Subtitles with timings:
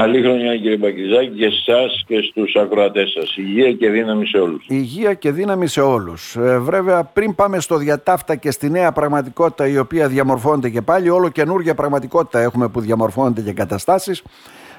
[0.00, 3.36] Καλή χρονιά κύριε Μπακιζάκη και σε εσάς και στους ακροατές σας.
[3.36, 4.64] Υγεία και δύναμη σε όλους.
[4.68, 6.36] Υγεία και δύναμη σε όλους.
[6.36, 11.08] Ε, βέβαια πριν πάμε στο διατάφτα και στη νέα πραγματικότητα η οποία διαμορφώνεται και πάλι,
[11.08, 14.22] όλο καινούργια πραγματικότητα έχουμε που διαμορφώνεται και καταστάσεις.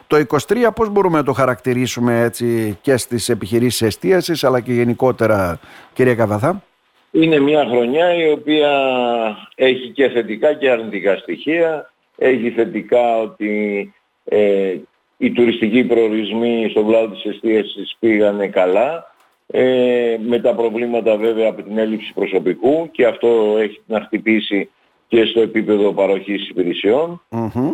[0.08, 5.60] Το 23 πώς μπορούμε να το χαρακτηρίσουμε έτσι και στις επιχειρήσεις εστίασης αλλά και γενικότερα
[5.94, 6.64] κυρία Καβαθά;
[7.12, 8.72] Είναι μια χρονιά η οποία
[9.56, 11.92] έχει και θετικά και αρνητικά στοιχεία.
[12.18, 13.94] Έχει θετικά ότι
[14.24, 14.76] ε,
[15.18, 19.14] οι τουριστικοί προορισμοί στον κλάδο της εστίασης πήγανε καλά.
[19.48, 24.70] Ε, με τα προβλήματα βέβαια από την έλλειψη προσωπικού και αυτό έχει να χτυπήσει
[25.08, 26.52] και στο επίπεδο παροχής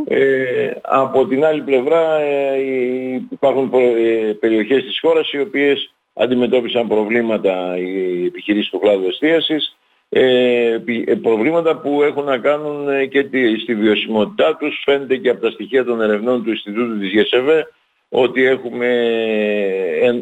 [0.08, 2.56] Ε, από την άλλη πλευρά ε,
[3.30, 9.76] υπάρχουν ε, περιοχές της χώρας οι οποίες αντιμετώπισαν προβλήματα οι επιχειρήσεις του κλάδου εστίασης
[10.14, 13.28] ε, ε, προβλήματα που έχουν να κάνουν ε, και
[13.62, 14.82] στη βιωσιμότητά τους.
[14.86, 17.68] Φαίνεται και από τα στοιχεία των ερευνών του Ινστιτούτου της ΓΕΣΕΒΕ
[18.10, 18.88] ότι έχουμε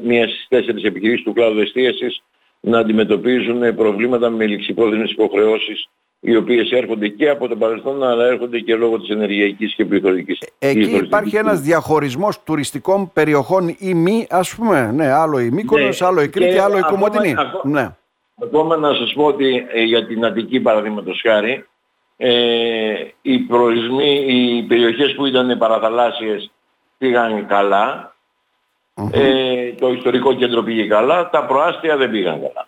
[0.04, 2.24] μία στις τέσσερις επιχειρήσεις του κλάδου εστίασης
[2.60, 8.60] να αντιμετωπίζουν προβλήματα με ληξιπρόθεσμες υποχρεώσεις οι οποίες έρχονται και από τον παρελθόν αλλά έρχονται
[8.60, 10.40] και λόγω της ενεργειακής και πληθωρικής.
[10.60, 16.08] Εκεί υπάρχει ένας διαχωρισμός τουριστικών περιοχών ή μη ας πούμε, ναι, άλλο η Μύκονος, ναι.
[16.08, 17.36] άλλο η Κρήτη, άλλο η Κομωτινή.
[17.64, 17.90] Ναι.
[18.44, 21.68] Ακόμα να σας πω ότι ε, για την Αττική παραδείγματος χάρη,
[22.18, 26.52] ε, οι προορισμοί, οι περιοχές που ήταν παραθαλάσσιες
[26.98, 27.48] πήγαν
[29.12, 32.68] ε, το ιστορικό κέντρο πήγε καλά, τα προάστια δεν πήγαν καλά.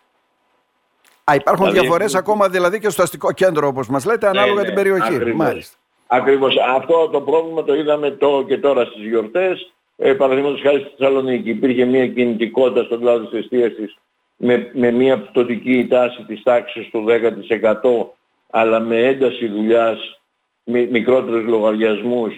[1.24, 4.66] Α, υπάρχουν δηλαδή, διαφορές ακόμα δηλαδή και στο αστικό κέντρο όπως μας λέτε, ανάλογα ναι,
[4.66, 5.16] την περιοχή.
[5.16, 5.46] Ακριβώς.
[5.46, 5.78] Μάλιστα.
[6.08, 6.56] Ακριβώς.
[6.76, 9.72] Αυτό το πρόβλημα το είδαμε το και τώρα στις γιορτές.
[9.98, 13.98] Ε, παραδείγματος χάρη στη Θεσσαλονίκη υπήρχε μια κινητικότητα στον κλάδο της εστίασης
[14.44, 18.08] με, με μια πτωτική τάση της τάξης του 10%
[18.50, 20.22] αλλά με ένταση δουλειάς,
[20.64, 22.38] με μικρότερους λογαριασμούς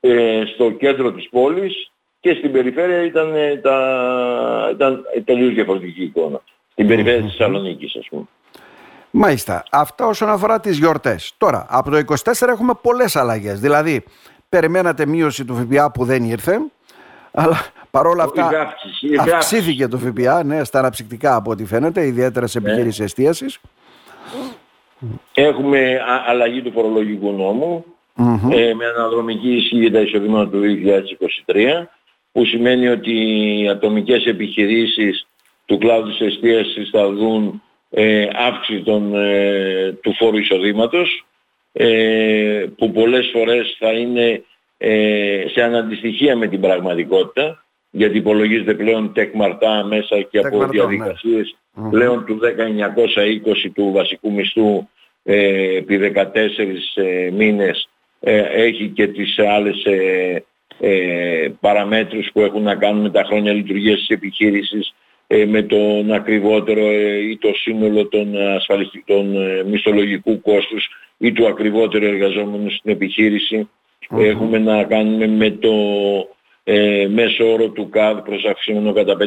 [0.00, 1.90] ε, στο κέντρο της πόλης
[2.20, 6.40] και στην περιφέρεια ήταν, ε, τα, ήταν τελείως διαφορετική εικόνα.
[6.72, 8.24] Στην περιφέρεια της Θεσσαλονίκης ας πούμε.
[9.10, 9.62] Μάλιστα.
[9.70, 11.34] Αυτό όσον αφορά τις γιορτές.
[11.38, 13.60] Τώρα, από το 24 έχουμε πολλές αλλαγές.
[13.60, 14.04] Δηλαδή,
[14.48, 16.58] περιμένατε μείωση του ΦΠΑ που δεν ήρθε,
[17.32, 18.76] αλλά παρόλα αυτά
[19.34, 22.66] αυξήθηκε το ΦΠΑ ναι, στα αναψυκτικά από ό,τι φαίνεται, ιδιαίτερα σε ναι.
[22.66, 23.04] επιχειρήσεις ναι.
[23.04, 23.60] εστίασης.
[25.34, 27.28] Έχουμε αλλαγή του φορολογικού
[28.50, 30.60] ε, με αναδρομική ισχύ για τα εισοδήματα του
[31.46, 31.86] 2023
[32.32, 33.12] που σημαίνει ότι
[33.60, 35.26] οι ατομικές επιχειρήσεις
[35.64, 41.24] του κλάδου της εστίασης θα δουν ε, αύξηση των, ε, του φόρου εισοδήματος
[41.72, 44.44] ε, που πολλές φορές θα είναι
[44.84, 50.66] ε, σε αναντιστοιχεία με την πραγματικότητα γιατί υπολογίζεται πλέον τεκμαρτά μέσα και από ναι.
[50.66, 51.56] διαδικασίες
[51.90, 52.38] πλέον του
[53.66, 54.88] 1920 του βασικού μισθού
[55.22, 56.26] ε, επί 14
[56.94, 57.88] ε, μήνες
[58.24, 60.44] ε, έχει και τις άλλες ε,
[60.80, 64.94] ε, παραμέτρους που έχουν να κάνουν με τα χρόνια λειτουργίας της επιχείρησης
[65.46, 66.92] με τον ακριβότερο
[67.30, 70.88] ή το σύνολο των, ασφαλιστικών μισθολογικού κόστους
[71.18, 73.68] ή του ακριβότερου εργαζόμενου στην επιχείρηση.
[74.10, 75.72] Έχουμε να κάνουμε με το
[76.64, 79.24] ε, μέσο όρο του ΚΑΔ προς αυξημένο κατά 5%.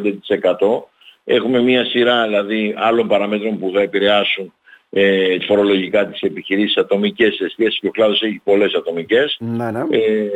[1.23, 4.53] Έχουμε μια σειρά δηλαδή άλλων παραμέτρων που θα επηρεάσουν
[4.89, 9.37] ε, φορολογικά τις επιχειρήσεις ατομικές εστίες και ο κλάδος έχει πολλές ατομικές.
[9.39, 9.83] Ναι, ναι.
[9.89, 10.29] Ε,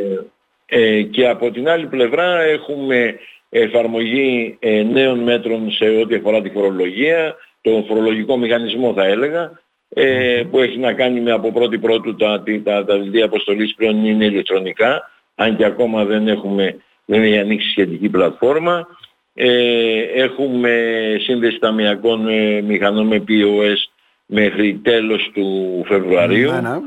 [0.66, 6.50] ε, και από την άλλη πλευρά έχουμε εφαρμογή ε, νέων μέτρων σε ό,τι αφορά τη
[6.50, 12.16] φορολογία, τον φορολογικό μηχανισμό θα έλεγα, ε, που έχει να κάνει με από πρώτη πρώτου
[12.16, 17.38] τα, τα, τα βιβλία αποστολής πλέον είναι ηλεκτρονικά, αν και ακόμα δεν έχουμε δεν έχει
[17.38, 18.88] ανοίξει σχετική πλατφόρμα.
[19.34, 20.72] Ε, έχουμε
[21.20, 23.78] σύνδεση ταμιακών ε, μηχανών με POS
[24.26, 26.52] μέχρι τέλος του Φεβρουαρίου.
[26.52, 26.78] Ναι, ναι.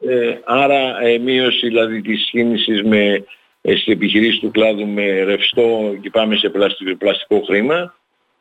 [0.00, 3.24] Ε, άρα ε, μείωση δηλαδή της κίνησης με,
[3.60, 7.94] ε, στις επιχειρήσεις του κλάδου με ρευστό και πάμε σε πλαστικό, πλαστικό χρήμα.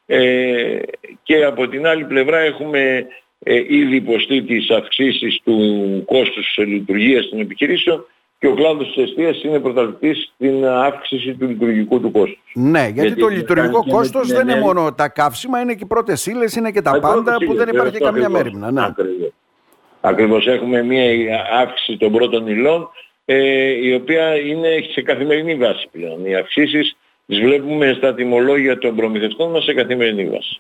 [0.06, 0.80] Ε,
[1.24, 3.06] και από την άλλη πλευρά έχουμε
[3.40, 5.58] ε, ήδη υποστεί τις αυξήσεις του
[6.06, 8.06] κόστους λειτουργίας των επιχειρήσεων
[8.40, 12.52] και ο κλάδος της εστίας είναι πρωταθλητής στην αύξηση του λειτουργικού του κόστους.
[12.54, 16.56] Ναι, γιατί, το λειτουργικό κόστος δεν είναι μόνο τα καύσιμα, είναι και οι πρώτες ύλες,
[16.56, 18.72] είναι και τα πάντα που δεν υπάρχει καμία μέρημνα.
[18.72, 18.86] Ναι.
[18.86, 19.32] Ακριβώς.
[20.02, 21.04] Ακριβώς έχουμε μία
[21.62, 22.90] αύξηση των πρώτων υλών
[23.26, 23.38] ε,
[23.88, 26.26] η οποία είναι σε καθημερινή βάση πλέον.
[26.26, 26.98] Οι αυξήσεις
[27.28, 30.60] τις βλέπουμε στα τιμολόγια των προμηθευτών μας σε καθημερινή βάση.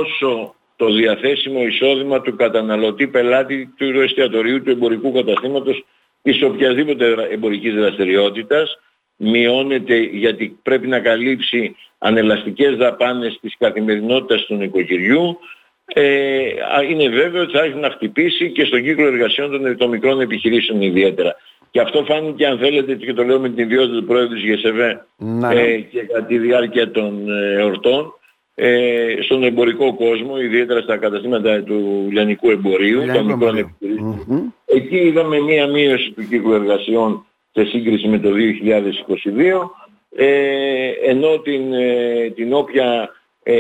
[0.01, 5.85] Όσο το διαθέσιμο εισόδημα του καταναλωτή πελάτη του εστιατορίου, του εμπορικού καταστήματος,
[6.23, 8.79] της οποιασδήποτε εμπορικής δραστηριότητας,
[9.17, 15.39] μειώνεται γιατί πρέπει να καλύψει ανελαστικές δαπάνες της καθημερινότητας του νοικοκυριού,
[15.85, 16.41] ε,
[16.89, 21.37] είναι βέβαιο ότι θα έχει να χτυπήσει και στον κύκλο εργασιών των, μικρών επιχειρήσεων ιδιαίτερα.
[21.71, 25.07] Και αυτό φάνηκε αν θέλετε και το λέω με την ιδιότητα του πρόεδρου της ΓΕΣΕΒΕ
[25.51, 28.15] ε, και κατά τη διάρκεια των ε, εορτών
[28.55, 34.55] ε, στον εμπορικό κόσμο, ιδιαίτερα στα καταστήματα του λιανικού εμπορίου, των μικρών επιχειρήσεων.
[34.65, 39.71] Εκεί είδαμε μία μείωση του κύκλου εργασιών σε σύγκριση με το 2022
[40.17, 43.09] ε, ενώ την, ε, την όποια
[43.43, 43.55] ε,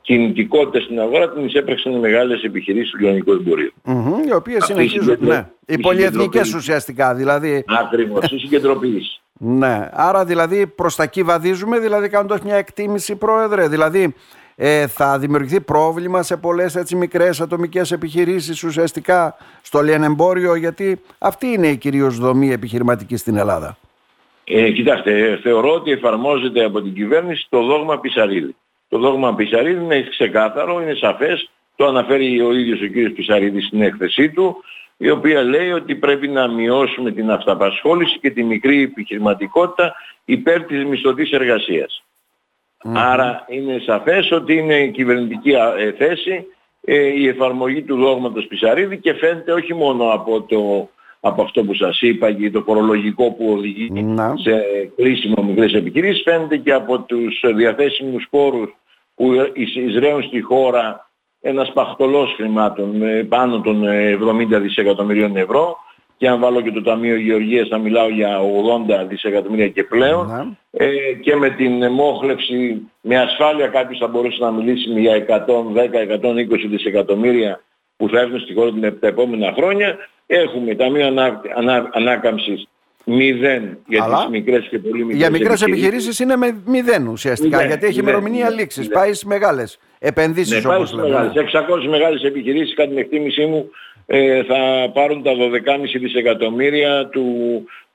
[0.00, 3.72] κινητικότητα στην αγορά την εισέπραξαν οι μεγάλες επιχειρήσεις του λιονικού εμπορίου.
[3.84, 5.48] Mm-hmm, οι οποίες συνεχίζουν, ναι.
[5.66, 7.64] Οι πολυεθνικές ουσιαστικά, δηλαδή.
[7.66, 9.20] Ακριβώς, η συγκεντροποίηση.
[9.38, 14.14] ναι, άρα δηλαδή προς τα εκεί βαδίζουμε, δηλαδή κάνοντας μια εκτίμηση πρόεδρε, δηλαδή
[14.58, 21.46] ε, θα δημιουργηθεί πρόβλημα σε πολλές έτσι μικρές ατομικές επιχειρήσεις ουσιαστικά στο λιανεμπόριο γιατί αυτή
[21.46, 23.76] είναι η κυρίως δομή επιχειρηματική στην Ελλάδα.
[24.44, 28.56] Ε, κοιτάξτε, θεωρώ ότι εφαρμόζεται από την κυβέρνηση το δόγμα Πισαρίδη.
[28.96, 33.82] Το δόγμα Πισαρίδη είναι ξεκάθαρο, είναι σαφές, το αναφέρει ο ίδιος ο κύριος Πισαρίδης στην
[33.82, 34.56] έκθεσή του,
[34.96, 39.94] η οποία λέει ότι πρέπει να μειώσουμε την αυταπασχόληση και τη μικρή επιχειρηματικότητα
[40.24, 41.30] υπέρ της μισθωτής
[42.94, 46.46] Άρα είναι σαφές ότι είναι κυβερνητική ε, θέση
[46.80, 50.88] ε, η εφαρμογή του δόγματος Πισαρίδη και φαίνεται όχι μόνο από, το,
[51.20, 53.90] από αυτό που σας είπα και το φορολογικό που οδηγεί
[54.34, 54.64] σε
[54.96, 58.76] κρίσιμο μικρές επιχειρήσεις, φαίνεται και από τους διαθέσιμους πόρους
[59.16, 59.32] που
[59.74, 61.10] εισραίουν στη χώρα
[61.40, 65.76] ένας παχτολός χρημάτων πάνω των 70 δισεκατομμυρίων ευρώ.
[66.18, 68.40] Και αν βάλω και το Ταμείο Γεωργίας θα μιλάω για
[69.00, 70.26] 80 δισεκατομμύρια και πλέον.
[70.26, 70.84] Ναι.
[70.84, 77.60] ε, και με την μόχλευση με ασφάλεια κάποιος θα μπορούσε να μιλήσει για 110-120 δισεκατομμύρια
[77.96, 78.70] που θα έρθουν στη χώρα
[79.00, 79.96] τα επόμενα χρόνια.
[80.26, 82.68] Έχουμε Ταμείο ανά, ανά, Ανάκαμψης
[83.06, 87.66] μηδέν για Αλλά τις μικρές και πολύ μικρές Για μικρές επιχειρήσεις, είναι με μηδέν ουσιαστικά
[87.66, 91.32] γιατί έχει ημερομηνία λήξης, πάει στις μεγάλες επενδύσεις ναι, όπως λέμε.
[91.34, 93.70] 600 μεγάλες επιχειρήσεις κατά την εκτίμησή μου
[94.06, 95.36] ε, θα πάρουν τα 12,5
[96.00, 97.24] δισεκατομμύρια του,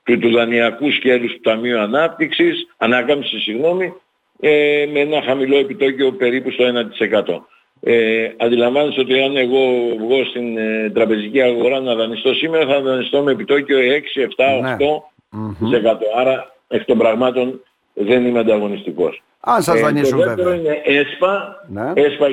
[0.02, 3.92] του, του δανειακού σκέλους του Ταμείου Ανάπτυξης, Ανάκαμψης συγγνώμη,
[4.40, 7.46] ε, με ένα χαμηλό επιτόκιο περίπου στο 1%.
[7.84, 9.60] Ε, αντιλαμβάνεστε ότι αν εγώ
[9.98, 15.96] βγω στην ε, τραπεζική αγορά να δανειστώ σήμερα θα δανειστώ με επιτόκιο 6, 7, 8%.
[16.18, 17.60] Άρα εκ των πραγμάτων
[17.94, 19.22] δεν είμαι ανταγωνιστικός.
[19.40, 21.92] Αν σας ε, το δεύτερο είναι ΕΣΠΑ, ναι.
[21.94, 22.26] ΕΣΠΑ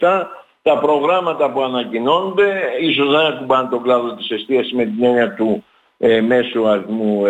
[0.00, 0.26] 21-27,
[0.62, 5.64] τα προγράμματα που ανακοινώνονται ίσως δεν ακουμπάνε τον κλάδο της εστίασης με την έννοια του
[5.98, 7.22] ε, μέσου αριθμού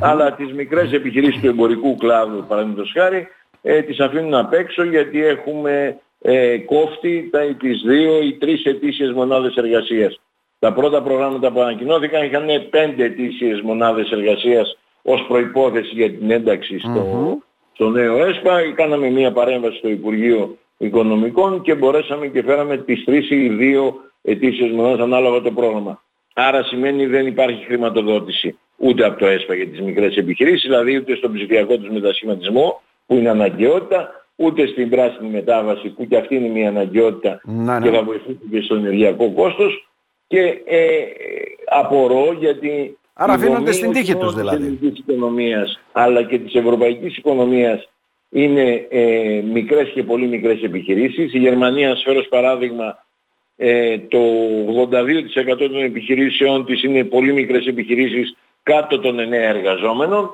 [0.00, 3.28] αλλά τις μικρές επιχειρήσεις του εμπορικού κλάδου παραδείγματος χάρη
[3.62, 9.12] ε, τις αφήνουν απ' έξω γιατί έχουμε ε, κόφτη τα, τις δύο ή τρεις ετήσιες
[9.12, 10.20] μονάδες εργασίας.
[10.58, 16.78] Τα πρώτα προγράμματα που ανακοινώθηκαν είχαν πέντε ετήσιες μονάδες εργασίας ως προϋπόθεση για την ένταξη
[16.78, 17.38] στο,
[17.72, 18.72] στο νέο ΕΣΠΑ.
[18.74, 24.70] Κάναμε μια παρέμβαση στο Υπουργείο Οικονομικών και μπορέσαμε και φέραμε τις τρεις ή δύο ετήσιες
[24.70, 26.02] μονάδες ανάλογα το πρόγραμμα.
[26.34, 31.14] Άρα σημαίνει δεν υπάρχει χρηματοδότηση ούτε από το ΕΣΠΑ για τις μικρές επιχειρήσεις, δηλαδή ούτε
[31.14, 36.48] στον ψηφιακό τους μετασχηματισμό που είναι αναγκαιότητα, ούτε στην πράσινη μετάβαση που και αυτή είναι
[36.48, 37.88] μια αναγκαιότητα να, ναι.
[37.88, 39.88] και θα βοηθήσει και στο ενεργειακό κόστος
[40.26, 41.04] και ε,
[41.66, 44.70] απορώ γιατί Άρα αφήνονται στην τύχη τους δηλαδή.
[44.70, 47.88] Της οικονομίας, αλλά και της ευρωπαϊκής οικονομίας
[48.30, 51.34] είναι ε, μικρές και πολύ μικρές επιχειρήσεις.
[51.34, 53.04] Η Γερμανία, ας φέρω παράδειγμα,
[53.56, 54.18] ε, το
[54.66, 60.30] 82% των επιχειρήσεών της είναι πολύ μικρές επιχειρήσεις κάτω των 9 εργαζομενων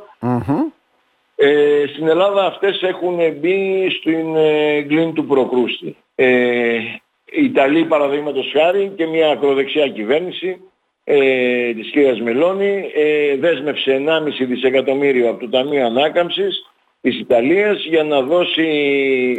[1.36, 5.96] Ε, στην Ελλάδα αυτές έχουν μπει στην ε, γκλίν του προκρούστη.
[6.14, 6.78] Ε,
[7.24, 10.60] η Ιταλία παραδείγματος χάρη και μια ακροδεξιά κυβέρνηση
[11.04, 16.66] ε, της κυρίας Μελώνη ε, δέσμευσε 1,5 δισεκατομμύριο από το Ταμείο Ανάκαμψης
[17.00, 18.66] της Ιταλίας για να δώσει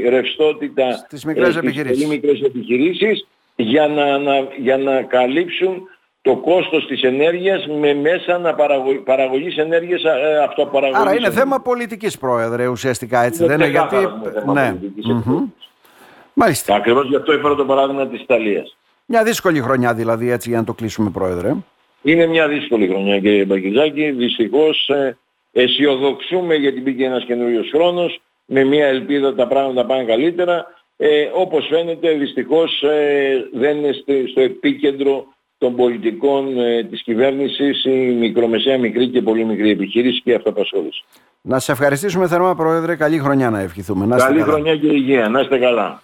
[0.09, 2.03] ρευστότητα στις μικρές, ε, επιχειρήσεις.
[2.03, 5.89] Πολύ μικρές επιχειρήσεις για να, να, για να καλύψουν
[6.25, 8.95] το κόστος της ενέργειας με μέσα να παραγω...
[9.03, 11.01] παραγωγής ενέργειας ε, αυτοπαραγωγής.
[11.01, 13.95] Άρα είναι θέμα πολιτικής πρόεδρε ουσιαστικά έτσι είναι δεν είναι; γιατί...
[14.33, 14.69] Θέμα ναι.
[14.69, 15.43] πολιτικής mm
[16.33, 16.75] Μάλιστα.
[16.75, 18.77] Ακριβώς γι' αυτό έφερα το παράδειγμα της Ιταλίας.
[19.05, 21.55] Μια δύσκολη χρονιά δηλαδή έτσι για να το κλείσουμε πρόεδρε.
[22.01, 24.11] Είναι μια δύσκολη χρονιά κύριε Μπακιζάκη.
[24.11, 25.17] Δυστυχώς ε,
[25.51, 30.65] αισιοδοξούμε γιατί μπήκε ένας καινούριος χρόνος με μια ελπίδα τα πράγματα πάνε καλύτερα.
[30.97, 33.91] Ε, όπως φαίνεται δυστυχώς ε, δεν είναι
[34.31, 35.25] στο επίκεντρο
[35.57, 41.03] των πολιτικών ε, της κυβέρνησης η μικρομεσαία, μικρή και πολύ μικρή επιχείρηση και αυτοαπασχόληση.
[41.41, 44.05] Να σε ευχαριστήσουμε θερμά Πρόεδρε, καλή χρονιά να ευχηθούμε.
[44.05, 46.01] Να καλή χρονιά και υγεία, να είστε καλά.